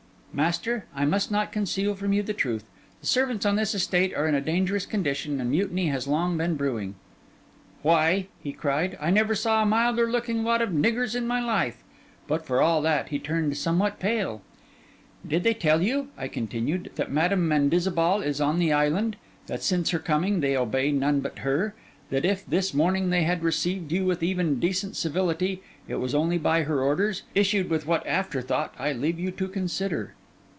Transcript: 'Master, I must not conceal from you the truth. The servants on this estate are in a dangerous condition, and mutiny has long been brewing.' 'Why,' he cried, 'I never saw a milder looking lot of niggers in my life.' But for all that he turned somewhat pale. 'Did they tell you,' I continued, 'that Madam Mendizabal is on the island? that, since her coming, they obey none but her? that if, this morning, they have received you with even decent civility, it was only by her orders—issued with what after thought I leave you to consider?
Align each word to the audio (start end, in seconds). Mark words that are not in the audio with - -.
'Master, 0.33 0.85
I 0.95 1.03
must 1.03 1.29
not 1.29 1.51
conceal 1.51 1.93
from 1.93 2.13
you 2.13 2.23
the 2.23 2.31
truth. 2.33 2.63
The 3.01 3.05
servants 3.07 3.45
on 3.45 3.57
this 3.57 3.75
estate 3.75 4.15
are 4.15 4.29
in 4.29 4.33
a 4.33 4.39
dangerous 4.39 4.85
condition, 4.85 5.41
and 5.41 5.51
mutiny 5.51 5.87
has 5.87 6.07
long 6.07 6.37
been 6.37 6.55
brewing.' 6.55 6.95
'Why,' 7.81 8.27
he 8.41 8.53
cried, 8.53 8.97
'I 9.01 9.09
never 9.11 9.35
saw 9.35 9.61
a 9.61 9.65
milder 9.65 10.09
looking 10.09 10.45
lot 10.45 10.61
of 10.61 10.69
niggers 10.69 11.17
in 11.17 11.27
my 11.27 11.43
life.' 11.43 11.83
But 12.29 12.45
for 12.45 12.61
all 12.61 12.81
that 12.83 13.09
he 13.09 13.19
turned 13.19 13.57
somewhat 13.57 13.99
pale. 13.99 14.41
'Did 15.27 15.43
they 15.43 15.53
tell 15.53 15.83
you,' 15.83 16.07
I 16.17 16.29
continued, 16.29 16.91
'that 16.95 17.11
Madam 17.11 17.45
Mendizabal 17.49 18.21
is 18.21 18.39
on 18.39 18.57
the 18.57 18.71
island? 18.71 19.17
that, 19.47 19.61
since 19.61 19.89
her 19.89 19.99
coming, 19.99 20.39
they 20.39 20.55
obey 20.55 20.93
none 20.93 21.19
but 21.19 21.39
her? 21.39 21.75
that 22.09 22.23
if, 22.23 22.45
this 22.45 22.73
morning, 22.73 23.09
they 23.09 23.23
have 23.23 23.43
received 23.43 23.91
you 23.91 24.05
with 24.05 24.23
even 24.23 24.61
decent 24.61 24.95
civility, 24.95 25.61
it 25.89 25.95
was 25.95 26.15
only 26.15 26.37
by 26.37 26.63
her 26.63 26.81
orders—issued 26.81 27.69
with 27.69 27.85
what 27.85 28.07
after 28.07 28.41
thought 28.41 28.73
I 28.79 28.93
leave 28.93 29.19
you 29.19 29.31
to 29.31 29.49
consider? 29.49 30.13